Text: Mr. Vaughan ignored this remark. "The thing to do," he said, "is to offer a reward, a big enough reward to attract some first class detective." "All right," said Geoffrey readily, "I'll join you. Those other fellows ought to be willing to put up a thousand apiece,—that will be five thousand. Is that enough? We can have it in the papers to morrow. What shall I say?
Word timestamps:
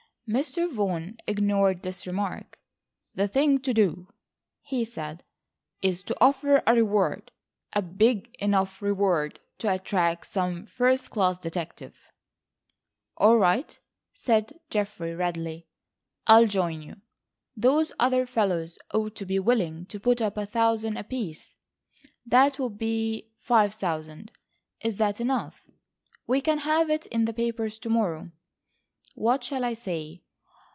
Mr. 0.31 0.71
Vaughan 0.73 1.17
ignored 1.27 1.81
this 1.83 2.07
remark. 2.07 2.57
"The 3.13 3.27
thing 3.27 3.59
to 3.63 3.73
do," 3.73 4.07
he 4.61 4.85
said, 4.85 5.25
"is 5.81 6.01
to 6.03 6.15
offer 6.21 6.63
a 6.65 6.73
reward, 6.73 7.33
a 7.73 7.81
big 7.81 8.33
enough 8.39 8.81
reward 8.81 9.41
to 9.57 9.69
attract 9.73 10.25
some 10.25 10.65
first 10.67 11.09
class 11.09 11.37
detective." 11.37 11.97
"All 13.17 13.35
right," 13.35 13.77
said 14.13 14.57
Geoffrey 14.69 15.13
readily, 15.13 15.67
"I'll 16.25 16.47
join 16.47 16.81
you. 16.81 17.01
Those 17.57 17.91
other 17.99 18.25
fellows 18.25 18.79
ought 18.93 19.17
to 19.17 19.25
be 19.25 19.37
willing 19.37 19.85
to 19.87 19.99
put 19.99 20.21
up 20.21 20.37
a 20.37 20.45
thousand 20.45 20.95
apiece,—that 20.95 22.57
will 22.57 22.69
be 22.69 23.33
five 23.41 23.73
thousand. 23.73 24.31
Is 24.79 24.95
that 24.95 25.19
enough? 25.19 25.61
We 26.25 26.39
can 26.39 26.59
have 26.59 26.89
it 26.89 27.05
in 27.07 27.25
the 27.25 27.33
papers 27.33 27.77
to 27.79 27.89
morrow. 27.89 28.31
What 29.13 29.43
shall 29.43 29.65
I 29.65 29.73
say? 29.73 30.23